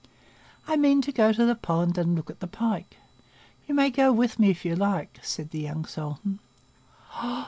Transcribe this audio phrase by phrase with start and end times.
[0.67, 2.97] "I mean to go to the pond and look at the pike.
[3.67, 6.39] You may go with me if you like," said the young sultan.